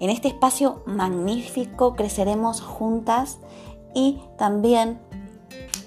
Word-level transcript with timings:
En 0.00 0.08
este 0.08 0.28
espacio 0.28 0.82
magnífico 0.86 1.94
creceremos 1.94 2.62
juntas 2.62 3.38
y 3.94 4.22
también 4.38 4.98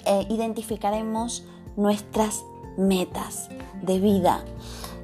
eh, 0.06 0.28
identificaremos 0.30 1.44
nuestras 1.76 2.44
metas 2.78 3.50
de 3.82 4.00
vida. 4.00 4.46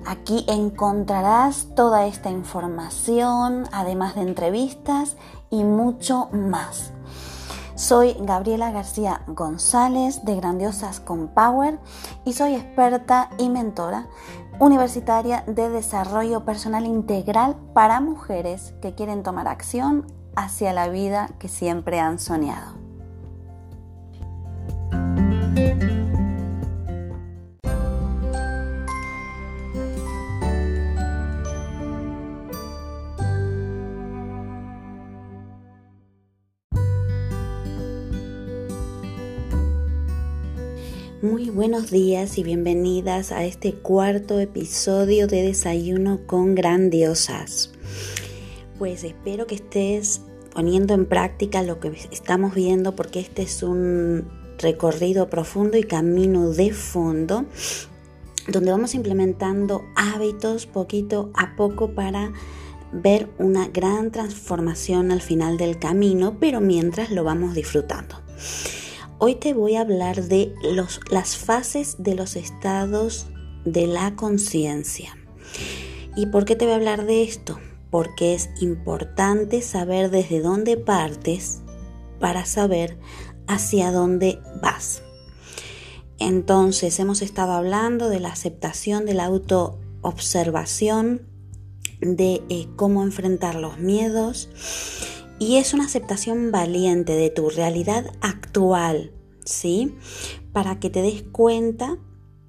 Aquí 0.05 0.45
encontrarás 0.47 1.69
toda 1.75 2.05
esta 2.05 2.29
información, 2.29 3.65
además 3.71 4.13
de 4.13 4.21
entrevistas 4.21 5.17
y 5.49 5.63
mucho 5.63 6.29
más. 6.31 6.91
Soy 7.73 8.15
Gabriela 8.19 8.71
García 8.71 9.21
González 9.25 10.23
de 10.25 10.35
Grandiosas 10.35 10.99
con 10.99 11.29
Power 11.29 11.79
y 12.25 12.33
soy 12.33 12.55
experta 12.55 13.29
y 13.37 13.49
mentora 13.49 14.07
universitaria 14.59 15.43
de 15.47 15.69
desarrollo 15.69 16.45
personal 16.45 16.85
integral 16.85 17.55
para 17.73 18.01
mujeres 18.01 18.73
que 18.81 18.93
quieren 18.93 19.23
tomar 19.23 19.47
acción 19.47 20.05
hacia 20.35 20.73
la 20.73 20.89
vida 20.89 21.29
que 21.39 21.47
siempre 21.47 21.99
han 21.99 22.19
soñado. 22.19 22.78
Buenos 41.69 41.91
días 41.91 42.39
y 42.39 42.43
bienvenidas 42.43 43.31
a 43.31 43.45
este 43.45 43.73
cuarto 43.73 44.39
episodio 44.39 45.27
de 45.27 45.43
Desayuno 45.43 46.21
con 46.25 46.55
Grandiosas. 46.55 47.69
Pues 48.79 49.03
espero 49.03 49.45
que 49.45 49.53
estés 49.53 50.21
poniendo 50.51 50.95
en 50.95 51.05
práctica 51.05 51.61
lo 51.61 51.79
que 51.79 51.89
estamos 52.09 52.55
viendo 52.55 52.95
porque 52.95 53.19
este 53.19 53.43
es 53.43 53.61
un 53.61 54.27
recorrido 54.57 55.29
profundo 55.29 55.77
y 55.77 55.83
camino 55.83 56.49
de 56.49 56.73
fondo 56.73 57.45
donde 58.47 58.71
vamos 58.71 58.95
implementando 58.95 59.83
hábitos 59.95 60.65
poquito 60.65 61.29
a 61.35 61.55
poco 61.55 61.91
para 61.91 62.33
ver 62.91 63.29
una 63.37 63.67
gran 63.67 64.09
transformación 64.09 65.11
al 65.11 65.21
final 65.21 65.57
del 65.57 65.77
camino, 65.77 66.35
pero 66.39 66.61
mientras 66.61 67.11
lo 67.11 67.23
vamos 67.23 67.53
disfrutando. 67.53 68.15
Hoy 69.21 69.35
te 69.35 69.53
voy 69.53 69.75
a 69.75 69.81
hablar 69.81 70.23
de 70.23 70.55
las 71.11 71.35
fases 71.35 71.97
de 71.99 72.15
los 72.15 72.37
estados 72.37 73.27
de 73.65 73.85
la 73.85 74.15
conciencia. 74.15 75.17
¿Y 76.15 76.27
por 76.27 76.45
qué 76.45 76.55
te 76.55 76.63
voy 76.63 76.71
a 76.71 76.77
hablar 76.77 77.05
de 77.05 77.23
esto? 77.23 77.59
Porque 77.91 78.33
es 78.33 78.49
importante 78.61 79.61
saber 79.61 80.09
desde 80.09 80.39
dónde 80.39 80.77
partes 80.77 81.59
para 82.21 82.45
saber 82.45 82.97
hacia 83.45 83.91
dónde 83.91 84.39
vas. 84.61 85.03
Entonces 86.17 86.97
hemos 86.97 87.21
estado 87.21 87.51
hablando 87.51 88.07
de 88.07 88.21
la 88.21 88.29
aceptación 88.29 89.05
de 89.05 89.15
la 89.15 89.25
autoobservación, 89.25 91.27
de 91.99 92.41
eh, 92.47 92.69
cómo 92.77 93.03
enfrentar 93.03 93.55
los 93.55 93.79
miedos, 93.79 94.47
y 95.39 95.57
es 95.57 95.73
una 95.73 95.85
aceptación 95.85 96.51
valiente 96.51 97.13
de 97.13 97.29
tu 97.29 97.49
realidad 97.49 98.11
actual, 98.21 99.11
¿sí? 99.45 99.95
Para 100.51 100.79
que 100.79 100.89
te 100.89 101.01
des 101.01 101.23
cuenta 101.23 101.97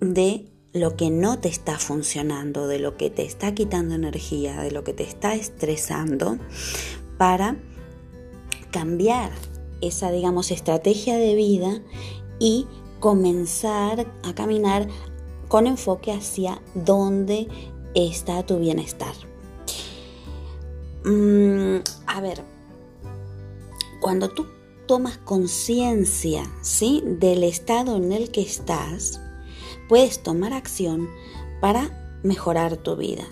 de 0.00 0.50
lo 0.72 0.96
que 0.96 1.10
no 1.10 1.38
te 1.38 1.48
está 1.48 1.78
funcionando, 1.78 2.66
de 2.66 2.78
lo 2.78 2.96
que 2.96 3.10
te 3.10 3.24
está 3.24 3.54
quitando 3.54 3.94
energía, 3.94 4.60
de 4.60 4.70
lo 4.70 4.84
que 4.84 4.92
te 4.92 5.04
está 5.04 5.34
estresando, 5.34 6.38
para 7.16 7.56
cambiar 8.70 9.30
esa, 9.80 10.10
digamos, 10.10 10.50
estrategia 10.50 11.16
de 11.16 11.34
vida 11.34 11.82
y 12.38 12.66
comenzar 13.00 14.06
a 14.22 14.34
caminar 14.34 14.88
con 15.48 15.66
enfoque 15.66 16.12
hacia 16.12 16.60
dónde 16.74 17.48
está 17.94 18.44
tu 18.44 18.58
bienestar. 18.58 19.14
Mm, 21.04 21.78
a 22.06 22.20
ver, 22.20 22.42
cuando 24.00 24.31
tú 24.31 24.47
tomas 24.87 25.19
conciencia 25.19 26.43
¿sí? 26.62 27.03
del 27.05 27.44
estado 27.44 27.97
en 27.97 28.12
el 28.12 28.31
que 28.31 28.41
estás, 28.41 29.21
puedes 29.88 30.22
tomar 30.22 30.53
acción 30.53 31.09
para 31.61 32.19
mejorar 32.22 32.77
tu 32.77 32.97
vida. 32.97 33.25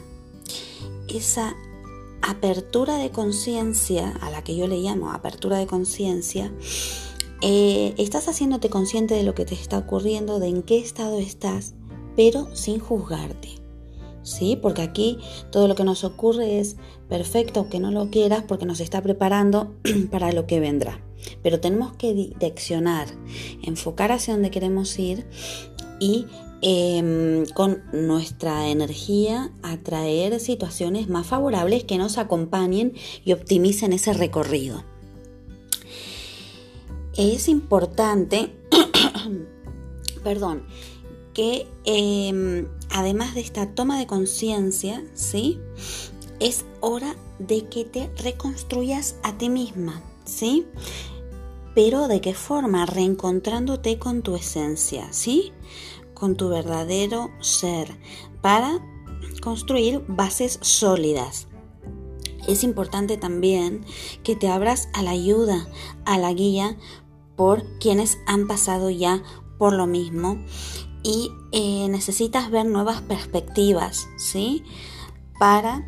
Esa 1.09 1.56
apertura 2.23 2.99
de 2.99 3.11
conciencia, 3.11 4.11
a 4.21 4.31
la 4.31 4.45
que 4.45 4.56
yo 4.56 4.67
le 4.67 4.79
llamo 4.79 5.11
apertura 5.12 5.59
de 5.59 5.67
conciencia, 5.67 6.53
eh, 7.41 7.95
estás 7.97 8.29
haciéndote 8.29 8.69
consciente 8.69 9.15
de 9.15 9.23
lo 9.23 9.35
que 9.35 9.45
te 9.45 9.55
está 9.55 9.79
ocurriendo, 9.79 10.39
de 10.39 10.49
en 10.49 10.62
qué 10.62 10.79
estado 10.79 11.19
estás, 11.19 11.75
pero 12.17 12.55
sin 12.55 12.81
juzgarte. 12.81 13.68
¿Sí? 14.28 14.59
Porque 14.61 14.83
aquí 14.83 15.19
todo 15.50 15.69
lo 15.69 15.75
que 15.75 15.84
nos 15.84 16.05
ocurre 16.05 16.61
es 16.61 16.77
perfecto 17.09 17.71
que 17.71 17.81
no 17.81 17.91
lo 17.91 18.11
quieras 18.11 18.44
porque 18.47 18.66
nos 18.66 18.81
está 18.81 19.03
preparando 19.03 19.75
para 20.11 20.33
lo 20.33 20.47
que 20.47 20.61
vendrá. 20.61 21.00
Pero 21.43 21.61
tenemos 21.61 21.97
que 21.97 22.12
direccionar, 22.12 23.09
enfocar 23.62 24.12
hacia 24.12 24.34
donde 24.34 24.50
queremos 24.50 24.99
ir 24.99 25.27
y 25.99 26.27
em, 26.61 27.47
con 27.55 27.83
nuestra 27.93 28.69
energía 28.69 29.50
atraer 29.62 30.38
situaciones 30.41 31.09
más 31.09 31.27
favorables 31.27 31.84
que 31.84 31.97
nos 31.97 32.19
acompañen 32.19 32.93
y 33.25 33.33
optimicen 33.33 33.94
ese 33.94 34.12
recorrido. 34.12 34.84
Es 37.17 37.49
importante, 37.49 38.53
perdón, 40.22 40.65
que 41.38 41.69
em, 41.84 42.66
además 42.91 43.37
de 43.37 43.43
esta 43.43 43.72
toma 43.72 43.97
de 43.97 44.09
conciencia, 44.09 45.04
¿sí? 45.15 45.60
Es 46.41 46.65
hora 46.81 47.15
de 47.38 47.69
que 47.69 47.84
te 47.84 48.10
reconstruyas 48.21 49.15
a 49.22 49.38
ti 49.38 49.49
misma, 49.49 50.03
¿sí? 50.25 50.66
Pero 51.76 52.09
¿de 52.09 52.21
qué 52.21 52.34
forma? 52.34 52.87
Reencontrándote 52.87 54.00
con 54.00 54.23
tu 54.23 54.35
esencia, 54.35 55.12
¿sí? 55.12 55.52
Con 56.12 56.35
tu 56.35 56.49
verdadero 56.49 57.31
ser, 57.40 57.96
para 58.40 58.85
construir 59.40 60.02
bases 60.08 60.58
sólidas. 60.61 61.46
Es 62.49 62.64
importante 62.64 63.17
también 63.17 63.85
que 64.25 64.35
te 64.35 64.49
abras 64.49 64.88
a 64.93 65.05
la 65.05 65.12
ayuda, 65.12 65.69
a 66.05 66.19
la 66.19 66.32
guía 66.32 66.76
por 67.37 67.62
quienes 67.79 68.19
han 68.26 68.49
pasado 68.49 68.90
ya 68.90 69.23
por 69.56 69.73
lo 69.73 69.87
mismo 69.87 70.38
y 71.08 71.32
eh, 71.52 71.88
necesitas 71.88 72.50
ver 72.50 72.66
nuevas 72.66 73.00
perspectivas, 73.00 74.08
¿sí? 74.19 74.62
Para 75.38 75.87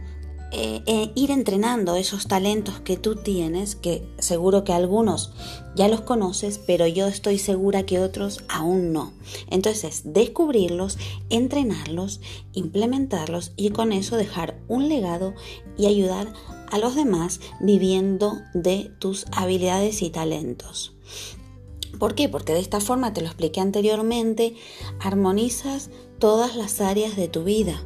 eh, 0.51 0.83
eh, 0.87 1.13
ir 1.15 1.31
entrenando 1.31 1.95
esos 1.95 2.27
talentos 2.27 2.81
que 2.81 2.97
tú 2.97 3.17
tienes, 3.17 3.77
que 3.77 4.09
seguro 4.19 4.65
que 4.65 4.73
algunos 4.73 5.35
ya 5.77 5.89
los 5.89 6.01
conoces, 6.01 6.59
pero 6.59 6.87
yo 6.87 7.07
estoy 7.07 7.37
segura 7.37 7.85
que 7.85 8.01
otros 8.01 8.45
aún 8.49 8.95
no. 8.95 9.13
Entonces, 9.51 10.05
descubrirlos, 10.07 10.97
entrenarlos, 11.29 12.23
implementarlos 12.55 13.53
y 13.57 13.71
con 13.71 13.93
eso 13.93 14.17
dejar 14.17 14.59
un 14.69 14.89
legado 14.89 15.35
y 15.77 15.85
ayudar 15.85 16.33
a 16.71 16.79
los 16.79 16.95
demás 16.95 17.41
viviendo 17.61 18.39
de 18.55 18.91
tus 19.01 19.27
habilidades 19.33 20.01
y 20.01 20.09
talentos. 20.09 20.95
¿Por 21.99 22.15
qué? 22.15 22.29
Porque 22.29 22.53
de 22.53 22.61
esta 22.61 22.81
forma, 22.81 23.13
te 23.13 23.21
lo 23.21 23.27
expliqué 23.27 23.61
anteriormente, 23.61 24.55
armonizas 25.01 25.91
todas 26.19 26.57
las 26.57 26.81
áreas 26.81 27.17
de 27.17 27.29
tu 27.29 27.45
vida. 27.45 27.85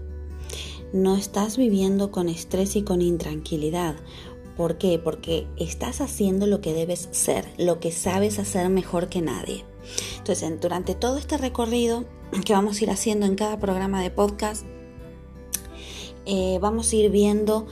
No 0.92 1.16
estás 1.16 1.56
viviendo 1.56 2.10
con 2.10 2.28
estrés 2.28 2.76
y 2.76 2.82
con 2.82 3.02
intranquilidad. 3.02 3.96
¿Por 4.56 4.78
qué? 4.78 4.98
Porque 4.98 5.48
estás 5.56 6.00
haciendo 6.00 6.46
lo 6.46 6.60
que 6.60 6.72
debes 6.72 7.08
ser, 7.10 7.46
lo 7.58 7.80
que 7.80 7.90
sabes 7.90 8.38
hacer 8.38 8.68
mejor 8.68 9.08
que 9.08 9.20
nadie. 9.20 9.64
Entonces, 10.18 10.60
durante 10.60 10.94
todo 10.94 11.18
este 11.18 11.36
recorrido 11.36 12.04
que 12.44 12.52
vamos 12.52 12.80
a 12.80 12.84
ir 12.84 12.90
haciendo 12.90 13.26
en 13.26 13.34
cada 13.34 13.58
programa 13.58 14.02
de 14.02 14.10
podcast, 14.10 14.64
eh, 16.26 16.58
vamos 16.60 16.92
a 16.92 16.96
ir 16.96 17.10
viendo 17.10 17.66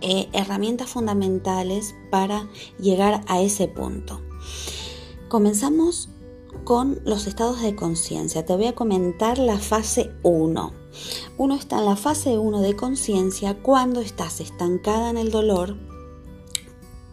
eh, 0.00 0.28
herramientas 0.32 0.90
fundamentales 0.90 1.94
para 2.10 2.48
llegar 2.78 3.22
a 3.26 3.42
ese 3.42 3.66
punto. 3.66 4.20
Comenzamos 5.28 6.08
con 6.64 7.02
los 7.04 7.26
estados 7.26 7.60
de 7.60 7.76
conciencia. 7.76 8.46
Te 8.46 8.56
voy 8.56 8.66
a 8.66 8.74
comentar 8.74 9.38
la 9.38 9.58
fase 9.58 10.10
1. 10.22 10.72
Uno 11.36 11.54
está 11.54 11.78
en 11.78 11.84
la 11.84 11.96
fase 11.96 12.38
1 12.38 12.62
de 12.62 12.74
conciencia 12.74 13.62
cuando 13.62 14.00
estás 14.00 14.40
estancada 14.40 15.10
en 15.10 15.18
el 15.18 15.30
dolor. 15.30 15.76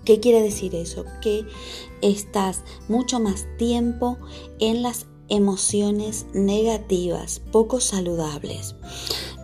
¿Qué 0.05 0.21
quiere 0.21 0.41
decir 0.41 0.75
eso? 0.75 1.03
Que 1.21 1.45
estás 2.01 2.63
mucho 2.87 3.19
más 3.19 3.47
tiempo 3.57 4.17
en 4.59 4.81
las 4.81 5.07
emociones 5.27 6.27
negativas, 6.33 7.41
poco 7.51 7.81
saludables. 7.81 8.75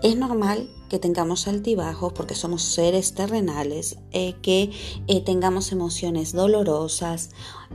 Es 0.01 0.17
normal 0.17 0.69
que 0.89 0.99
tengamos 0.99 1.47
altibajos 1.47 2.11
porque 2.13 2.35
somos 2.35 2.63
seres 2.63 3.13
terrenales, 3.13 3.97
eh, 4.11 4.35
que 4.41 4.71
eh, 5.07 5.21
tengamos 5.21 5.71
emociones 5.71 6.33
dolorosas 6.33 7.29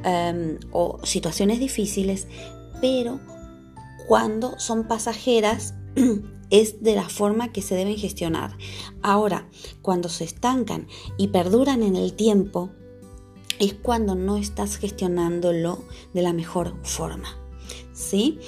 em, 0.05 0.59
o 0.73 0.99
situaciones 1.05 1.61
difíciles, 1.61 2.27
pero 2.81 3.21
cuando 4.07 4.59
son 4.59 4.89
pasajeras 4.89 5.75
es 6.51 6.83
de 6.83 6.95
la 6.95 7.09
forma 7.09 7.53
que 7.53 7.63
se 7.63 7.75
deben 7.75 7.97
gestionar. 7.97 8.57
Ahora, 9.03 9.49
cuando 9.81 10.09
se 10.09 10.25
estancan 10.25 10.89
y 11.17 11.29
perduran 11.29 11.83
en 11.83 11.97
el 11.97 12.13
tiempo, 12.13 12.71
es 13.59 13.75
cuando 13.75 14.15
no 14.15 14.37
estás 14.37 14.77
gestionándolo 14.77 15.85
de 16.13 16.23
la 16.23 16.33
mejor 16.33 16.75
forma. 16.83 17.29
¿Sí? 17.93 18.39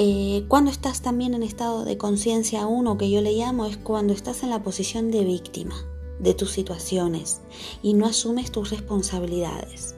Eh, 0.00 0.44
cuando 0.46 0.70
estás 0.70 1.02
también 1.02 1.34
en 1.34 1.42
estado 1.42 1.84
de 1.84 1.98
conciencia 1.98 2.68
uno 2.68 2.96
que 2.96 3.10
yo 3.10 3.20
le 3.20 3.32
llamo 3.32 3.66
es 3.66 3.76
cuando 3.76 4.12
estás 4.12 4.44
en 4.44 4.50
la 4.50 4.62
posición 4.62 5.10
de 5.10 5.24
víctima 5.24 5.74
de 6.20 6.34
tus 6.34 6.52
situaciones 6.52 7.40
y 7.82 7.94
no 7.94 8.06
asumes 8.06 8.52
tus 8.52 8.70
responsabilidades. 8.70 9.96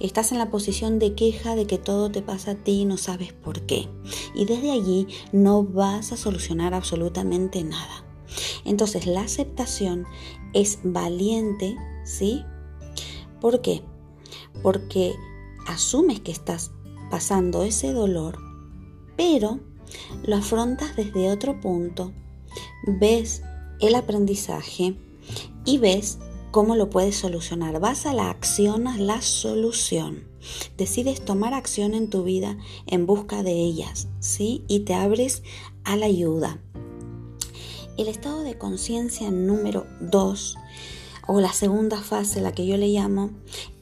Estás 0.00 0.32
en 0.32 0.38
la 0.38 0.50
posición 0.50 0.98
de 0.98 1.14
queja 1.14 1.54
de 1.54 1.68
que 1.68 1.78
todo 1.78 2.10
te 2.10 2.22
pasa 2.22 2.52
a 2.52 2.54
ti 2.56 2.80
y 2.80 2.84
no 2.86 2.96
sabes 2.96 3.32
por 3.32 3.60
qué. 3.66 3.88
Y 4.34 4.46
desde 4.46 4.72
allí 4.72 5.06
no 5.30 5.62
vas 5.62 6.10
a 6.10 6.16
solucionar 6.16 6.74
absolutamente 6.74 7.62
nada. 7.62 8.04
Entonces 8.64 9.06
la 9.06 9.20
aceptación 9.20 10.06
es 10.54 10.80
valiente, 10.82 11.76
¿sí? 12.04 12.42
¿Por 13.40 13.60
qué? 13.60 13.84
Porque 14.60 15.14
asumes 15.68 16.18
que 16.18 16.32
estás 16.32 16.72
pasando 17.10 17.62
ese 17.62 17.92
dolor 17.92 18.45
pero 19.16 19.60
lo 20.24 20.36
afrontas 20.36 20.96
desde 20.96 21.30
otro 21.30 21.60
punto, 21.60 22.12
ves 22.86 23.42
el 23.80 23.94
aprendizaje 23.94 24.96
y 25.64 25.78
ves 25.78 26.18
cómo 26.50 26.76
lo 26.76 26.90
puedes 26.90 27.16
solucionar. 27.16 27.80
Vas 27.80 28.06
a 28.06 28.14
la 28.14 28.30
acción, 28.30 28.86
a 28.88 28.96
la 28.98 29.20
solución. 29.22 30.24
Decides 30.76 31.24
tomar 31.24 31.54
acción 31.54 31.94
en 31.94 32.08
tu 32.08 32.22
vida 32.22 32.56
en 32.86 33.06
busca 33.06 33.42
de 33.42 33.52
ellas, 33.52 34.08
¿sí? 34.20 34.64
Y 34.68 34.80
te 34.80 34.94
abres 34.94 35.42
a 35.84 35.96
la 35.96 36.06
ayuda. 36.06 36.60
El 37.98 38.08
estado 38.08 38.42
de 38.42 38.58
conciencia 38.58 39.30
número 39.30 39.86
2, 40.00 40.56
o 41.26 41.40
la 41.40 41.52
segunda 41.52 42.00
fase, 42.02 42.40
la 42.40 42.52
que 42.52 42.66
yo 42.66 42.76
le 42.76 42.88
llamo, 42.88 43.30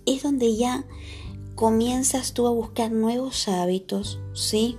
es 0.06 0.22
donde 0.22 0.56
ya 0.56 0.84
comienzas 1.64 2.34
tú 2.34 2.46
a 2.46 2.50
buscar 2.50 2.92
nuevos 2.92 3.48
hábitos, 3.48 4.20
¿sí? 4.34 4.76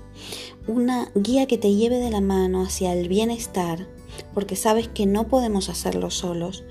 Una 0.67 1.11
guía 1.15 1.47
que 1.47 1.57
te 1.57 1.73
lleve 1.73 1.97
de 1.97 2.11
la 2.11 2.21
mano 2.21 2.61
hacia 2.61 2.93
el 2.93 3.07
bienestar, 3.07 3.87
porque 4.35 4.55
sabes 4.55 4.87
que 4.87 5.07
no 5.07 5.27
podemos 5.27 5.69
hacerlo 5.69 6.11
solos. 6.11 6.63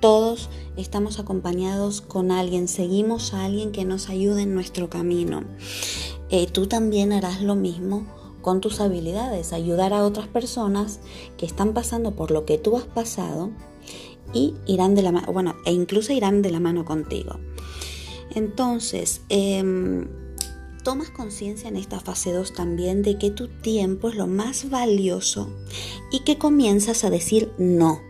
Todos 0.00 0.48
estamos 0.78 1.18
acompañados 1.18 2.00
con 2.00 2.30
alguien, 2.30 2.66
seguimos 2.66 3.34
a 3.34 3.44
alguien 3.44 3.70
que 3.70 3.84
nos 3.84 4.08
ayude 4.08 4.40
en 4.40 4.54
nuestro 4.54 4.88
camino. 4.88 5.44
Eh, 6.30 6.46
tú 6.46 6.66
también 6.66 7.12
harás 7.12 7.42
lo 7.42 7.54
mismo 7.54 8.06
con 8.40 8.62
tus 8.62 8.80
habilidades, 8.80 9.52
ayudar 9.52 9.92
a 9.92 10.02
otras 10.02 10.28
personas 10.28 10.98
que 11.36 11.44
están 11.44 11.74
pasando 11.74 12.12
por 12.12 12.30
lo 12.30 12.46
que 12.46 12.56
tú 12.56 12.78
has 12.78 12.84
pasado 12.84 13.50
y 14.32 14.54
irán 14.64 14.94
de 14.94 15.02
la 15.02 15.12
mano, 15.12 15.30
bueno, 15.30 15.56
e 15.66 15.72
incluso 15.72 16.14
irán 16.14 16.40
de 16.40 16.52
la 16.52 16.58
mano 16.58 16.86
contigo. 16.86 17.38
Entonces, 18.38 19.22
em, 19.30 20.06
tomas 20.84 21.10
conciencia 21.10 21.68
en 21.68 21.76
esta 21.76 21.98
fase 21.98 22.32
2 22.32 22.54
también 22.54 23.02
de 23.02 23.18
que 23.18 23.30
tu 23.30 23.48
tiempo 23.48 24.10
es 24.10 24.14
lo 24.14 24.28
más 24.28 24.70
valioso 24.70 25.50
y 26.12 26.20
que 26.20 26.38
comienzas 26.38 27.02
a 27.02 27.10
decir 27.10 27.50
no. 27.58 28.00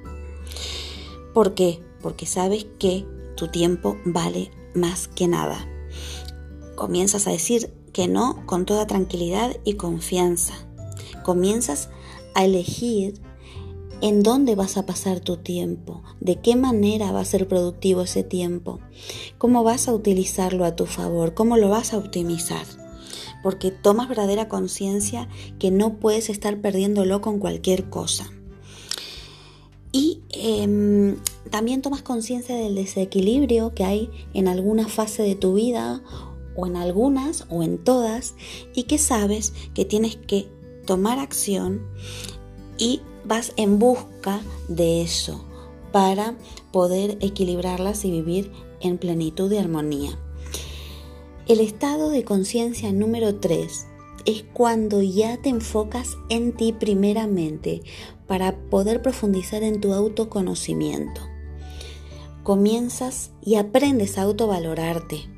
¿Por 1.33 1.55
qué? 1.55 1.83
Porque 2.03 2.27
sabes 2.27 2.67
que 2.79 3.07
tu 3.37 3.49
tiempo 3.49 3.97
vale 4.05 4.51
más 4.75 5.09
que 5.09 5.29
nada. 5.29 5.67
Comienzas 6.77 7.27
a 7.27 7.31
decir 7.31 7.73
que 7.95 8.07
no 8.07 8.45
con 8.45 8.67
toda 8.67 8.87
tranquilidad 8.87 9.57
y 9.65 9.75
confianza. 9.75 10.53
Comienzas 11.25 11.89
a 12.35 12.45
elegir 12.45 13.19
en 14.01 14.23
dónde 14.23 14.55
vas 14.55 14.77
a 14.77 14.87
pasar 14.87 15.21
tu 15.21 15.37
tiempo, 15.37 16.03
de 16.21 16.37
qué 16.37 16.57
manera 16.57 17.13
va 17.13 17.21
a 17.21 17.25
ser 17.25 17.49
productivo 17.49 18.03
ese 18.03 18.23
tiempo, 18.23 18.81
cómo 19.39 19.65
vas 19.65 19.89
a 19.89 19.95
utilizarlo 19.95 20.65
a 20.65 20.77
tu 20.77 20.87
favor, 20.87 21.35
cómo 21.35 21.57
lo 21.57 21.69
vas 21.69 21.93
a 21.93 21.99
optimizar. 21.99 22.65
Porque 23.43 23.71
tomas 23.71 24.09
verdadera 24.09 24.49
conciencia 24.49 25.29
que 25.59 25.71
no 25.71 25.99
puedes 25.99 26.29
estar 26.29 26.61
perdiéndolo 26.61 27.21
con 27.21 27.39
cualquier 27.39 27.89
cosa. 27.89 28.31
Y 29.93 30.23
em, 30.31 31.17
también 31.51 31.81
tomas 31.81 32.03
conciencia 32.03 32.55
del 32.57 32.75
desequilibrio 32.75 33.75
que 33.75 33.85
hay 33.85 34.11
en 34.35 34.49
alguna 34.49 34.87
fase 34.89 35.23
de 35.23 35.35
tu 35.35 35.55
vida 35.55 36.03
o 36.57 36.67
en 36.67 36.77
algunas 36.77 37.47
o 37.49 37.63
en 37.63 37.79
todas 37.79 38.35
y 38.75 38.83
que 38.85 38.99
sabes 38.99 39.55
que 39.75 39.85
tienes 39.85 40.17
que 40.17 40.49
tomar 40.85 41.19
acción 41.19 41.87
y 42.77 43.01
vas 43.25 43.53
en 43.57 43.79
busca 43.79 44.41
de 44.69 45.03
eso 45.03 45.45
para 45.93 46.35
poder 46.73 47.19
equilibrarlas 47.21 48.05
y 48.05 48.11
vivir 48.11 48.53
en 48.81 48.99
plenitud 48.99 49.51
y 49.53 49.59
armonía. 49.59 50.19
El 51.47 51.61
estado 51.61 52.11
de 52.11 52.25
conciencia 52.25 52.93
número 52.93 53.37
3 53.37 53.87
es 54.27 54.45
cuando 54.53 55.03
ya 55.03 55.41
te 55.41 55.49
enfocas 55.49 56.17
en 56.29 56.53
ti 56.53 56.73
primeramente 56.73 57.83
para 58.27 58.57
poder 58.69 59.01
profundizar 59.01 59.63
en 59.63 59.81
tu 59.81 59.95
autoconocimiento. 59.95 61.23
Comienzas 62.43 63.31
y 63.43 63.57
aprendes 63.57 64.19
a 64.19 64.23
autovalorarte. 64.23 65.29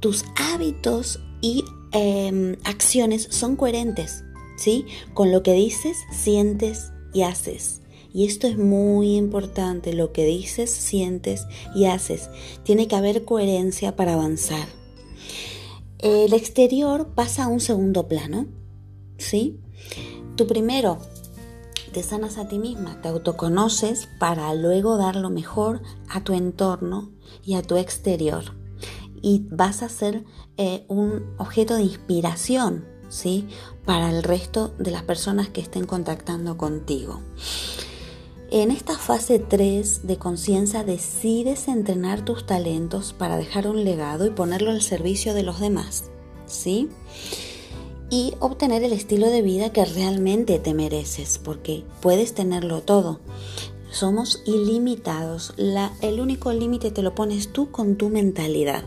Tus 0.00 0.24
hábitos 0.36 1.20
y 1.40 1.64
em, 1.92 2.56
acciones 2.64 3.26
son 3.30 3.56
coherentes 3.56 4.24
¿sí? 4.60 4.86
Con 5.14 5.32
lo 5.32 5.42
que 5.42 5.54
dices, 5.54 5.96
sientes 6.12 6.92
y 7.12 7.22
haces. 7.22 7.82
Y 8.12 8.26
esto 8.26 8.46
es 8.46 8.58
muy 8.58 9.16
importante, 9.16 9.92
lo 9.92 10.12
que 10.12 10.24
dices, 10.24 10.70
sientes 10.70 11.46
y 11.74 11.84
haces. 11.84 12.28
Tiene 12.64 12.88
que 12.88 12.96
haber 12.96 13.24
coherencia 13.24 13.94
para 13.94 14.14
avanzar. 14.14 14.66
El 15.98 16.32
exterior 16.32 17.14
pasa 17.14 17.44
a 17.44 17.48
un 17.48 17.60
segundo 17.60 18.08
plano, 18.08 18.46
¿sí? 19.18 19.60
Tú 20.34 20.46
primero 20.46 20.98
te 21.92 22.02
sanas 22.02 22.38
a 22.38 22.48
ti 22.48 22.58
misma, 22.58 23.00
te 23.02 23.08
autoconoces 23.08 24.08
para 24.18 24.54
luego 24.54 24.96
dar 24.96 25.16
lo 25.16 25.30
mejor 25.30 25.82
a 26.08 26.24
tu 26.24 26.32
entorno 26.32 27.12
y 27.44 27.54
a 27.54 27.62
tu 27.62 27.76
exterior. 27.76 28.56
Y 29.22 29.46
vas 29.50 29.82
a 29.82 29.88
ser 29.88 30.24
eh, 30.56 30.84
un 30.88 31.34
objeto 31.38 31.74
de 31.74 31.82
inspiración 31.82 32.86
¿sí? 33.10 33.46
Para 33.84 34.08
el 34.08 34.22
resto 34.22 34.72
de 34.78 34.90
las 34.90 35.02
personas 35.02 35.50
que 35.50 35.60
estén 35.60 35.84
contactando 35.84 36.56
contigo. 36.56 37.20
En 38.52 38.70
esta 38.70 38.98
fase 38.98 39.38
3 39.38 40.06
de 40.08 40.16
conciencia 40.16 40.82
decides 40.82 41.68
entrenar 41.68 42.24
tus 42.24 42.46
talentos 42.46 43.12
para 43.12 43.36
dejar 43.36 43.68
un 43.68 43.84
legado 43.84 44.26
y 44.26 44.30
ponerlo 44.30 44.70
al 44.70 44.82
servicio 44.82 45.34
de 45.34 45.44
los 45.44 45.60
demás, 45.60 46.10
¿sí? 46.46 46.88
Y 48.10 48.34
obtener 48.40 48.82
el 48.82 48.92
estilo 48.92 49.28
de 49.28 49.42
vida 49.42 49.70
que 49.70 49.84
realmente 49.84 50.58
te 50.58 50.74
mereces, 50.74 51.38
porque 51.38 51.84
puedes 52.00 52.34
tenerlo 52.34 52.80
todo. 52.80 53.20
Somos 53.92 54.42
ilimitados. 54.46 55.54
el 56.00 56.20
único 56.20 56.52
límite 56.52 56.90
te 56.90 57.02
lo 57.02 57.14
pones 57.14 57.52
tú 57.52 57.70
con 57.70 57.94
tu 57.94 58.08
mentalidad. 58.08 58.82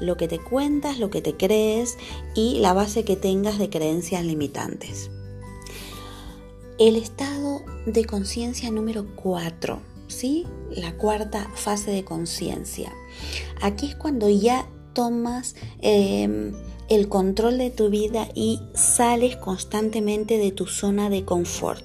Lo 0.00 0.16
que 0.16 0.28
te 0.28 0.38
cuentas, 0.38 0.98
lo 0.98 1.10
que 1.10 1.22
te 1.22 1.36
crees 1.36 1.96
y 2.34 2.58
la 2.60 2.72
base 2.72 3.04
que 3.04 3.16
tengas 3.16 3.58
de 3.58 3.70
creencias 3.70 4.24
limitantes. 4.24 5.10
El 6.78 6.96
estado 6.96 7.62
de 7.86 8.04
conciencia 8.04 8.70
número 8.70 9.06
4, 9.14 9.80
¿sí? 10.08 10.46
La 10.74 10.96
cuarta 10.96 11.50
fase 11.54 11.90
de 11.90 12.04
conciencia. 12.04 12.92
Aquí 13.60 13.86
es 13.86 13.94
cuando 13.94 14.28
ya 14.28 14.66
tomas 14.94 15.54
em, 15.80 16.52
el 16.88 17.08
control 17.08 17.58
de 17.58 17.70
tu 17.70 17.88
vida 17.88 18.28
y 18.34 18.60
sales 18.74 19.36
constantemente 19.36 20.38
de 20.38 20.52
tu 20.52 20.66
zona 20.66 21.08
de 21.08 21.24
confort, 21.24 21.84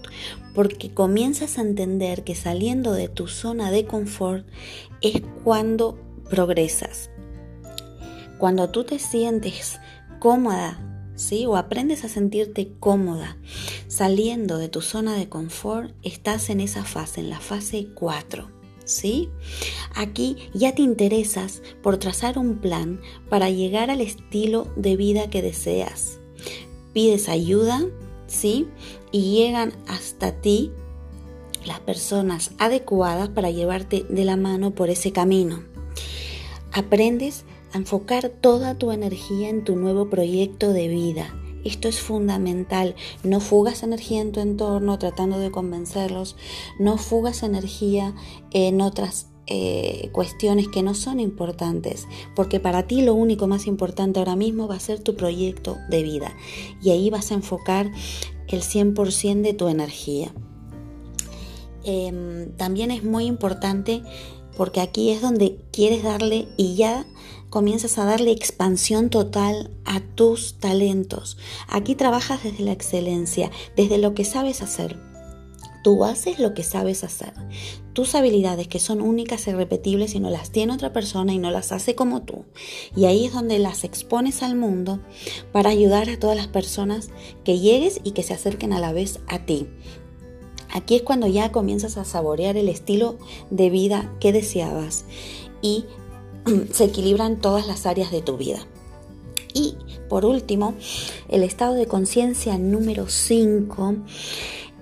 porque 0.53 0.93
comienzas 0.93 1.57
a 1.57 1.61
entender 1.61 2.23
que 2.23 2.35
saliendo 2.35 2.93
de 2.93 3.07
tu 3.07 3.27
zona 3.27 3.71
de 3.71 3.85
confort 3.85 4.45
es 5.01 5.21
cuando 5.43 5.97
progresas. 6.29 7.09
Cuando 8.37 8.69
tú 8.69 8.83
te 8.83 8.99
sientes 8.99 9.79
cómoda, 10.19 10.79
¿sí? 11.15 11.45
O 11.45 11.57
aprendes 11.57 12.03
a 12.03 12.09
sentirte 12.09 12.73
cómoda 12.79 13.37
saliendo 13.87 14.57
de 14.57 14.69
tu 14.69 14.81
zona 14.81 15.15
de 15.15 15.29
confort, 15.29 15.93
estás 16.03 16.49
en 16.49 16.59
esa 16.59 16.83
fase, 16.83 17.21
en 17.21 17.29
la 17.29 17.39
fase 17.39 17.87
4. 17.95 18.57
¿sí? 18.87 19.29
Aquí 19.95 20.37
ya 20.53 20.73
te 20.73 20.81
interesas 20.81 21.61
por 21.83 21.97
trazar 21.97 22.37
un 22.37 22.57
plan 22.57 22.99
para 23.29 23.49
llegar 23.49 23.91
al 23.91 24.01
estilo 24.01 24.67
de 24.75 24.95
vida 24.95 25.29
que 25.29 25.41
deseas. 25.41 26.19
Pides 26.93 27.29
ayuda, 27.29 27.85
¿sí? 28.27 28.67
Y 29.11 29.35
llegan 29.35 29.73
hasta 29.87 30.31
ti 30.31 30.71
las 31.65 31.79
personas 31.81 32.51
adecuadas 32.57 33.29
para 33.29 33.51
llevarte 33.51 34.05
de 34.09 34.25
la 34.25 34.37
mano 34.37 34.71
por 34.71 34.89
ese 34.89 35.11
camino. 35.11 35.63
Aprendes 36.71 37.43
a 37.73 37.77
enfocar 37.77 38.29
toda 38.29 38.77
tu 38.77 38.91
energía 38.91 39.49
en 39.49 39.63
tu 39.63 39.75
nuevo 39.75 40.09
proyecto 40.09 40.73
de 40.73 40.87
vida 40.87 41.33
esto 41.67 41.89
es 41.89 41.99
fundamental. 41.99 42.95
No 43.23 43.41
fugas 43.41 43.83
energía 43.83 44.21
en 44.21 44.31
tu 44.31 44.39
entorno 44.39 44.97
tratando 44.99 45.37
de 45.37 45.51
convencerlos. 45.51 46.37
No 46.79 46.97
fugas 46.97 47.43
energía 47.43 48.15
en 48.51 48.79
otras 48.79 49.27
eh, 49.47 50.09
cuestiones 50.13 50.67
que 50.67 50.83
no 50.83 50.93
son 50.93 51.19
importantes, 51.19 52.07
porque 52.35 52.59
para 52.59 52.87
ti 52.87 53.01
lo 53.01 53.13
único 53.13 53.47
más 53.47 53.65
importante 53.67 54.19
ahora 54.19 54.35
mismo 54.35 54.67
va 54.67 54.75
a 54.75 54.79
ser 54.79 54.99
tu 54.99 55.15
proyecto 55.15 55.77
de 55.89 56.03
vida 56.03 56.35
y 56.81 56.89
ahí 56.89 57.09
vas 57.09 57.31
a 57.31 57.35
enfocar 57.35 57.89
el 58.47 58.61
100% 58.61 59.41
de 59.41 59.53
tu 59.53 59.67
energía. 59.69 60.33
Em, 61.83 62.51
también 62.57 62.91
es 62.91 63.05
muy 63.05 63.25
importante 63.25 64.03
porque 64.57 64.81
aquí 64.81 65.11
es 65.11 65.21
donde 65.21 65.59
quieres 65.71 66.03
darle 66.03 66.49
y 66.57 66.75
ya 66.75 67.05
comienzas 67.57 67.97
a 67.97 68.05
darle 68.05 68.29
expansión 68.29 69.09
total 69.09 69.71
a 69.83 69.99
tus 69.99 70.59
talentos. 70.59 71.39
Aquí 71.67 71.95
trabajas 71.95 72.43
desde 72.43 72.63
la 72.63 72.71
excelencia, 72.71 73.49
desde 73.75 73.97
lo 73.97 74.13
que 74.13 74.25
sabes 74.25 74.61
hacer. 74.61 74.99
Tú 75.83 76.05
haces 76.05 76.37
lo 76.37 76.53
que 76.53 76.61
sabes 76.61 77.03
hacer. 77.03 77.33
Tus 77.93 78.13
habilidades 78.13 78.67
que 78.67 78.77
son 78.77 79.01
únicas 79.01 79.47
y 79.47 79.53
repetibles 79.53 80.13
y 80.13 80.19
no 80.19 80.29
las 80.29 80.51
tiene 80.51 80.71
otra 80.71 80.93
persona 80.93 81.33
y 81.33 81.39
no 81.39 81.49
las 81.49 81.71
hace 81.71 81.95
como 81.95 82.21
tú. 82.21 82.45
Y 82.95 83.05
ahí 83.05 83.25
es 83.25 83.33
donde 83.33 83.57
las 83.57 83.83
expones 83.83 84.43
al 84.43 84.55
mundo 84.55 84.99
para 85.51 85.71
ayudar 85.71 86.11
a 86.11 86.19
todas 86.19 86.37
las 86.37 86.49
personas 86.49 87.09
que 87.43 87.57
llegues 87.57 88.01
y 88.03 88.11
que 88.11 88.21
se 88.21 88.35
acerquen 88.35 88.71
a 88.71 88.79
la 88.79 88.93
vez 88.93 89.19
a 89.27 89.47
ti. 89.47 89.67
Aquí 90.71 90.97
es 90.97 91.01
cuando 91.01 91.25
ya 91.25 91.51
comienzas 91.51 91.97
a 91.97 92.05
saborear 92.05 92.55
el 92.55 92.69
estilo 92.69 93.17
de 93.49 93.71
vida 93.71 94.13
que 94.19 94.31
deseabas 94.31 95.05
y 95.63 95.85
se 96.71 96.85
equilibran 96.85 97.37
todas 97.37 97.67
las 97.67 97.85
áreas 97.85 98.11
de 98.11 98.21
tu 98.21 98.37
vida. 98.37 98.59
Y 99.53 99.75
por 100.09 100.25
último, 100.25 100.75
el 101.29 101.43
estado 101.43 101.73
de 101.73 101.87
conciencia 101.87 102.57
número 102.57 103.09
5 103.09 103.95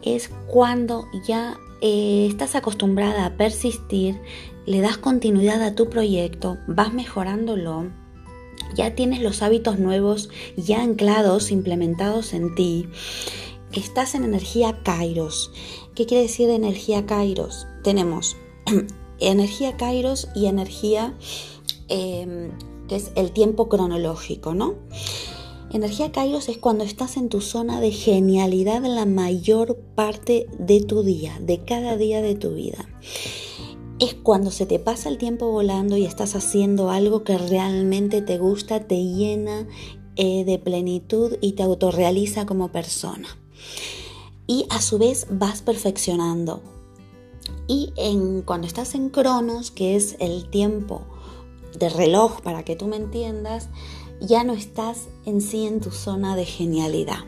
es 0.03 0.29
cuando 0.48 1.05
ya 1.27 1.57
eh, 1.81 2.27
estás 2.29 2.55
acostumbrada 2.55 3.25
a 3.25 3.38
persistir, 3.38 4.19
le 4.65 4.81
das 4.81 4.98
continuidad 4.98 5.62
a 5.63 5.75
tu 5.75 5.89
proyecto, 5.89 6.57
vas 6.67 6.93
mejorándolo, 6.93 7.91
ya 8.75 8.95
tienes 8.95 9.22
los 9.22 9.41
hábitos 9.41 9.79
nuevos 9.79 10.29
ya 10.57 10.81
anclados, 10.81 11.51
implementados 11.51 12.34
en 12.34 12.55
ti. 12.55 12.88
Estás 13.72 14.15
en 14.15 14.24
energía 14.24 14.81
Kairos. 14.84 15.51
¿Qué 15.95 16.05
quiere 16.05 16.24
decir 16.24 16.50
energía 16.50 17.05
Kairos? 17.05 17.67
Tenemos 17.84 18.38
energía 19.19 19.77
Kairos 19.77 20.27
y 20.36 20.48
energía 20.48 21.13
Em, 21.88 22.51
que 22.88 22.96
es 22.96 23.12
el 23.15 23.32
tiempo 23.32 23.70
cronológico, 23.70 24.54
¿no? 24.54 24.75
Energía 25.72 26.12
Kairos 26.12 26.50
es 26.50 26.58
cuando 26.58 26.84
estás 26.84 27.18
en 27.18 27.30
tu 27.30 27.42
zona 27.42 27.82
de 27.82 27.92
genialidad 27.92 28.84
la 28.84 29.06
mayor 29.06 29.75
parte 29.96 30.48
de 30.58 30.82
tu 30.82 31.04
día, 31.04 31.38
de 31.42 31.63
cada 31.65 31.98
día 31.98 32.22
de 32.22 32.36
tu 32.36 32.54
vida. 32.54 32.88
Es 34.00 34.13
cuando 34.13 34.51
se 34.51 34.65
te 34.65 34.80
pasa 34.80 35.10
el 35.10 35.18
tiempo 35.18 35.51
volando 35.51 35.98
y 35.98 36.06
estás 36.06 36.36
haciendo 36.36 36.89
algo 36.89 37.24
que 37.24 37.38
realmente 37.38 38.22
te 38.22 38.38
gusta, 38.38 38.88
te 38.88 39.04
llena 39.04 39.68
eh, 40.15 40.46
de 40.46 40.60
plenitud 40.60 41.38
y 41.42 41.54
te 41.54 41.63
autorrealiza 41.63 42.46
como 42.46 42.72
persona. 42.72 43.27
Y 44.48 44.65
a 44.70 44.82
su 44.82 44.98
vez 44.98 45.27
vas 45.30 45.62
perfeccionando. 45.62 46.62
Y 47.68 47.92
en, 47.96 48.44
cuando 48.44 48.68
estás 48.68 48.96
en 48.96 49.10
Cronos, 49.10 49.72
que 49.72 49.96
es 49.96 50.15
el 50.20 50.50
tiempo 50.50 51.01
de 51.79 51.89
reloj, 51.89 52.41
para 52.41 52.63
que 52.63 52.75
tú 52.75 52.88
me 52.88 52.96
entiendas, 52.98 53.70
ya 54.22 54.44
no 54.44 54.53
estás 54.53 55.08
en 55.25 55.41
sí 55.41 55.65
en 55.65 55.82
tu 55.82 55.91
zona 55.91 56.36
de 56.36 56.46
genialidad. 56.46 57.20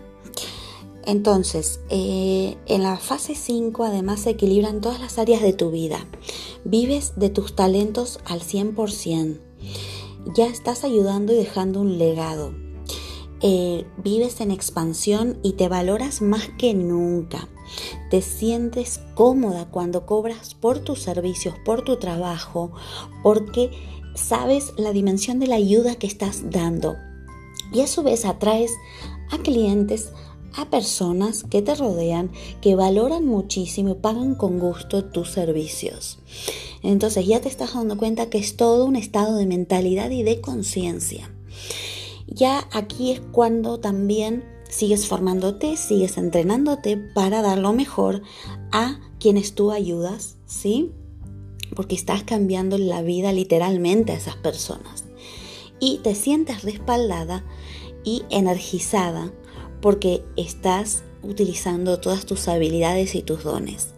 Entonces, 1.06 1.80
eh, 1.90 2.58
en 2.66 2.84
la 2.84 2.98
fase 2.98 3.34
5 3.34 3.86
además 3.86 4.20
se 4.20 4.32
equilibran 4.32 4.82
todas 4.82 5.00
las 5.00 5.18
áreas 5.18 5.42
de 5.42 5.54
tu 5.54 5.72
vida. 5.72 6.06
Vives 6.66 7.14
de 7.16 7.30
tus 7.30 7.56
talentos 7.56 8.20
al 8.26 8.42
100%. 8.42 9.40
Ya 10.36 10.48
estás 10.48 10.84
ayudando 10.84 11.32
y 11.32 11.38
dejando 11.38 11.80
un 11.80 11.98
legado. 11.98 12.54
Eh, 13.42 13.86
vives 14.04 14.42
en 14.42 14.52
expansión 14.52 15.40
y 15.44 15.54
te 15.54 15.70
valoras 15.70 16.22
más 16.22 16.50
que 16.58 16.74
nunca. 16.74 17.48
Te 18.10 18.22
sientes 18.22 19.00
cómoda 19.16 19.66
cuando 19.70 20.06
cobras 20.06 20.54
por 20.54 20.80
tus 20.80 21.02
servicios, 21.02 21.56
por 21.66 21.84
tu 21.84 21.98
trabajo, 21.98 22.72
porque 23.24 23.72
sabes 24.16 24.74
la 24.78 24.92
dimensión 24.92 25.40
de 25.40 25.48
la 25.48 25.56
ayuda 25.56 25.96
que 25.96 26.08
estás 26.08 26.50
dando 26.50 26.96
y 27.72 27.82
a 27.82 27.88
su 27.88 28.04
vez 28.04 28.26
atraes 28.26 28.72
a 29.32 29.38
clientes, 29.40 30.12
a 30.56 30.70
personas 30.70 31.44
que 31.44 31.62
te 31.62 31.76
rodean, 31.76 32.32
que 32.62 32.76
valoran 32.76 33.26
muchísimo 33.26 33.92
y 33.92 33.96
pagan 33.96 34.36
con 34.36 34.60
gusto 34.60 35.06
tus 35.06 35.32
servicios. 35.32 36.20
Entonces 36.84 37.28
ya 37.28 37.42
te 37.42 37.50
estás 37.50 37.74
dando 37.74 37.98
cuenta 37.98 38.30
que 38.30 38.38
es 38.38 38.56
todo 38.56 38.86
un 38.86 38.96
estado 38.96 39.36
de 39.38 39.46
mentalidad 39.46 40.10
y 40.10 40.24
de 40.24 40.42
conciencia. 40.42 41.32
Ya 42.28 42.68
aquí 42.72 43.12
es 43.12 43.22
cuando 43.32 43.80
también 43.80 44.44
sigues 44.70 45.08
formándote, 45.08 45.78
sigues 45.78 46.18
entrenándote 46.18 46.98
para 46.98 47.42
dar 47.42 47.58
lo 47.58 47.74
mejor 47.74 48.22
a 48.72 49.00
quienes 49.20 49.56
tú 49.56 49.72
ayudas, 49.72 50.38
¿sí? 50.46 50.92
porque 51.76 51.96
estás 51.96 52.24
cambiando 52.24 52.78
la 52.78 53.02
vida 53.02 53.34
literalmente 53.34 54.12
a 54.12 54.16
esas 54.16 54.36
personas. 54.36 55.06
Y 55.80 56.00
te 56.00 56.16
sientes 56.16 56.64
respaldada 56.64 57.44
y 58.04 58.24
energizada 58.30 59.32
porque 59.82 60.24
estás 60.36 61.04
utilizando 61.22 62.00
todas 62.00 62.26
tus 62.26 62.48
habilidades 62.48 63.16
y 63.16 63.22
tus 63.22 63.44
dones. 63.44 63.90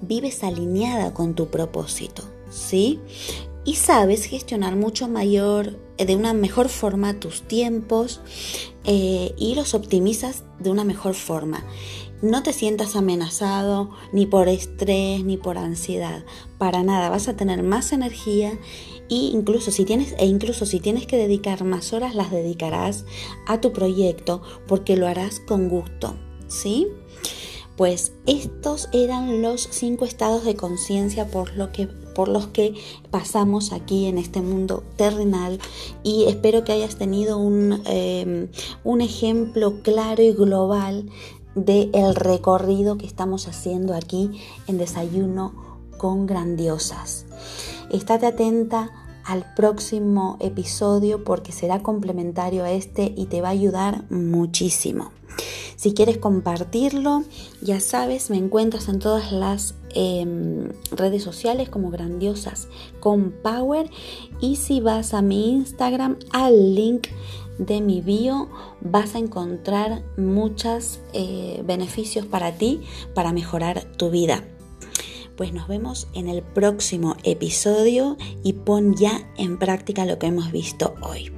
Vives 0.00 0.44
alineada 0.44 1.12
con 1.12 1.34
tu 1.34 1.48
propósito, 1.48 2.22
¿sí? 2.50 3.00
Y 3.68 3.74
sabes 3.74 4.24
gestionar 4.24 4.76
mucho 4.76 5.08
mayor, 5.08 5.78
eh, 5.98 6.06
de 6.06 6.16
una 6.16 6.32
mejor 6.32 6.70
forma 6.70 7.20
tus 7.20 7.42
tiempos 7.42 8.22
eh, 8.84 9.34
y 9.36 9.56
los 9.56 9.74
optimizas 9.74 10.42
de 10.58 10.70
una 10.70 10.84
mejor 10.84 11.12
forma. 11.12 11.66
No 12.22 12.42
te 12.42 12.54
sientas 12.54 12.96
amenazado 12.96 13.90
ni 14.10 14.24
por 14.24 14.48
estrés 14.48 15.22
ni 15.22 15.36
por 15.36 15.58
ansiedad. 15.58 16.24
Para 16.56 16.82
nada, 16.82 17.10
vas 17.10 17.28
a 17.28 17.36
tener 17.36 17.62
más 17.62 17.92
energía 17.92 18.58
y 19.06 19.32
incluso 19.34 19.70
si 19.70 19.84
tienes 19.84 20.14
e 20.16 20.24
incluso 20.24 20.64
si 20.64 20.80
tienes 20.80 21.06
que 21.06 21.18
dedicar 21.18 21.62
más 21.64 21.92
horas 21.92 22.14
las 22.14 22.30
dedicarás 22.30 23.04
a 23.46 23.60
tu 23.60 23.74
proyecto 23.74 24.40
porque 24.66 24.96
lo 24.96 25.06
harás 25.06 25.40
con 25.40 25.68
gusto, 25.68 26.16
¿sí? 26.46 26.86
Pues 27.78 28.10
estos 28.26 28.88
eran 28.92 29.40
los 29.40 29.68
cinco 29.70 30.04
estados 30.04 30.44
de 30.44 30.56
conciencia 30.56 31.28
por, 31.28 31.56
los 31.56 32.48
que 32.48 32.74
pasamos 33.12 33.72
aquí 33.72 34.06
en 34.06 34.18
este 34.18 34.42
mundo 34.42 34.82
terrenal 34.96 35.60
y 36.02 36.24
espero 36.24 36.64
que 36.64 36.72
hayas 36.72 36.96
tenido 36.96 37.38
un, 37.38 37.80
un 38.82 39.00
ejemplo 39.00 39.80
claro 39.82 40.24
y 40.24 40.32
global 40.32 41.08
del 41.54 41.90
el 41.94 42.16
recorrido 42.16 42.98
que 42.98 43.06
estamos 43.06 43.46
haciendo 43.46 43.94
aquí 43.94 44.32
en 44.66 44.76
Desayuno 44.76 45.78
con 45.98 46.26
Grandiosas. 46.26 47.26
Estate 47.92 48.26
atenta 48.26 48.90
al 49.24 49.54
próximo 49.54 50.36
episodio 50.40 51.22
porque 51.22 51.52
será 51.52 51.84
complementario 51.84 52.64
a 52.64 52.72
este 52.72 53.14
y 53.16 53.26
te 53.26 53.40
va 53.40 53.48
a 53.48 53.52
ayudar 53.52 54.10
muchísimo. 54.10 55.12
Si 55.78 55.94
quieres 55.94 56.18
compartirlo, 56.18 57.22
ya 57.62 57.78
sabes, 57.78 58.30
me 58.30 58.36
encuentras 58.36 58.88
en 58.88 58.98
todas 58.98 59.30
las 59.30 59.76
em, 59.90 60.70
redes 60.90 61.22
sociales 61.22 61.68
como 61.68 61.92
grandiosas 61.92 62.66
con 62.98 63.30
Power 63.30 63.88
y 64.40 64.56
si 64.56 64.80
vas 64.80 65.14
a 65.14 65.22
mi 65.22 65.52
Instagram 65.52 66.18
al 66.32 66.74
link 66.74 67.06
de 67.60 67.80
mi 67.80 68.00
bio 68.00 68.48
vas 68.80 69.14
a 69.14 69.18
encontrar 69.18 70.02
muchos 70.16 70.98
eh, 71.12 71.62
beneficios 71.64 72.26
para 72.26 72.50
ti 72.56 72.80
para 73.14 73.32
mejorar 73.32 73.84
tu 73.96 74.10
vida. 74.10 74.42
Pues 75.36 75.52
nos 75.52 75.68
vemos 75.68 76.08
en 76.12 76.28
el 76.28 76.42
próximo 76.42 77.14
episodio 77.22 78.16
y 78.42 78.54
pon 78.54 78.96
ya 78.96 79.30
en 79.36 79.60
práctica 79.60 80.06
lo 80.06 80.18
que 80.18 80.26
hemos 80.26 80.50
visto 80.50 80.96
hoy. 81.02 81.37